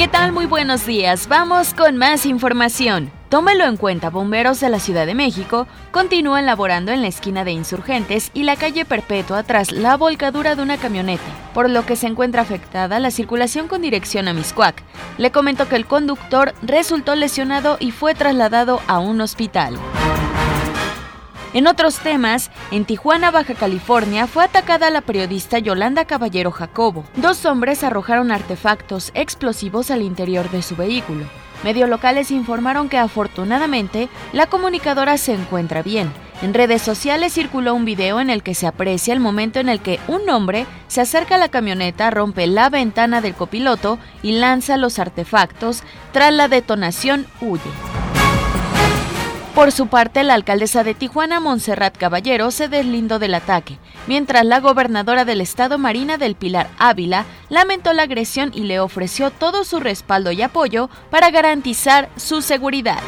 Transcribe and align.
¿Qué 0.00 0.08
tal? 0.08 0.32
Muy 0.32 0.46
buenos 0.46 0.86
días. 0.86 1.28
Vamos 1.28 1.74
con 1.74 1.98
más 1.98 2.24
información. 2.24 3.12
Tómelo 3.28 3.66
en 3.66 3.76
cuenta, 3.76 4.08
bomberos 4.08 4.58
de 4.58 4.70
la 4.70 4.78
Ciudad 4.78 5.04
de 5.04 5.14
México 5.14 5.66
continúan 5.90 6.46
laborando 6.46 6.90
en 6.90 7.02
la 7.02 7.08
esquina 7.08 7.44
de 7.44 7.52
Insurgentes 7.52 8.30
y 8.32 8.44
la 8.44 8.56
calle 8.56 8.86
Perpetua 8.86 9.42
tras 9.42 9.72
la 9.72 9.98
volcadura 9.98 10.54
de 10.56 10.62
una 10.62 10.78
camioneta, 10.78 11.22
por 11.52 11.68
lo 11.68 11.84
que 11.84 11.96
se 11.96 12.06
encuentra 12.06 12.40
afectada 12.40 12.98
la 12.98 13.10
circulación 13.10 13.68
con 13.68 13.82
dirección 13.82 14.26
a 14.26 14.32
Miscuac. 14.32 14.82
Le 15.18 15.32
comento 15.32 15.68
que 15.68 15.76
el 15.76 15.84
conductor 15.84 16.54
resultó 16.62 17.14
lesionado 17.14 17.76
y 17.78 17.90
fue 17.90 18.14
trasladado 18.14 18.80
a 18.86 19.00
un 19.00 19.20
hospital. 19.20 19.76
En 21.52 21.66
otros 21.66 21.98
temas, 21.98 22.50
en 22.70 22.84
Tijuana, 22.84 23.32
Baja 23.32 23.54
California, 23.54 24.28
fue 24.28 24.44
atacada 24.44 24.88
la 24.90 25.00
periodista 25.00 25.58
Yolanda 25.58 26.04
Caballero 26.04 26.52
Jacobo. 26.52 27.04
Dos 27.16 27.44
hombres 27.44 27.82
arrojaron 27.82 28.30
artefactos 28.30 29.10
explosivos 29.14 29.90
al 29.90 30.02
interior 30.02 30.48
de 30.50 30.62
su 30.62 30.76
vehículo. 30.76 31.24
Medios 31.64 31.88
locales 31.88 32.30
informaron 32.30 32.88
que 32.88 32.98
afortunadamente 32.98 34.08
la 34.32 34.46
comunicadora 34.46 35.18
se 35.18 35.34
encuentra 35.34 35.82
bien. 35.82 36.12
En 36.40 36.54
redes 36.54 36.82
sociales 36.82 37.34
circuló 37.34 37.74
un 37.74 37.84
video 37.84 38.20
en 38.20 38.30
el 38.30 38.44
que 38.44 38.54
se 38.54 38.68
aprecia 38.68 39.12
el 39.12 39.20
momento 39.20 39.58
en 39.58 39.68
el 39.68 39.80
que 39.80 39.98
un 40.06 40.30
hombre 40.30 40.66
se 40.86 41.00
acerca 41.00 41.34
a 41.34 41.38
la 41.38 41.48
camioneta, 41.48 42.10
rompe 42.10 42.46
la 42.46 42.70
ventana 42.70 43.20
del 43.20 43.34
copiloto 43.34 43.98
y 44.22 44.32
lanza 44.32 44.76
los 44.76 45.00
artefactos. 45.00 45.82
Tras 46.12 46.32
la 46.32 46.46
detonación, 46.46 47.26
huye. 47.40 47.89
Por 49.54 49.72
su 49.72 49.88
parte, 49.88 50.22
la 50.22 50.34
alcaldesa 50.34 50.84
de 50.84 50.94
Tijuana, 50.94 51.40
Montserrat 51.40 51.96
Caballero, 51.96 52.52
se 52.52 52.68
deslindó 52.68 53.18
del 53.18 53.34
ataque, 53.34 53.78
mientras 54.06 54.44
la 54.44 54.60
gobernadora 54.60 55.24
del 55.24 55.40
estado, 55.40 55.76
Marina 55.76 56.18
del 56.18 56.36
Pilar 56.36 56.70
Ávila, 56.78 57.26
lamentó 57.48 57.92
la 57.92 58.04
agresión 58.04 58.52
y 58.54 58.60
le 58.60 58.78
ofreció 58.78 59.30
todo 59.30 59.64
su 59.64 59.80
respaldo 59.80 60.30
y 60.30 60.40
apoyo 60.42 60.88
para 61.10 61.30
garantizar 61.30 62.08
su 62.16 62.42
seguridad. 62.42 63.00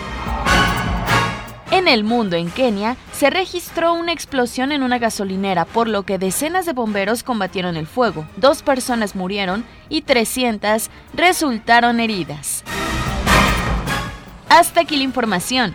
En 1.70 1.88
el 1.88 2.02
mundo, 2.04 2.36
en 2.36 2.50
Kenia, 2.50 2.96
se 3.12 3.30
registró 3.30 3.94
una 3.94 4.12
explosión 4.12 4.72
en 4.72 4.82
una 4.82 4.98
gasolinera, 4.98 5.64
por 5.64 5.88
lo 5.88 6.02
que 6.02 6.18
decenas 6.18 6.66
de 6.66 6.72
bomberos 6.72 7.22
combatieron 7.22 7.76
el 7.76 7.86
fuego. 7.86 8.26
Dos 8.36 8.62
personas 8.62 9.14
murieron 9.14 9.64
y 9.88 10.02
300 10.02 10.90
resultaron 11.14 12.00
heridas. 12.00 12.62
Hasta 14.50 14.82
aquí 14.82 14.96
la 14.96 15.04
información. 15.04 15.74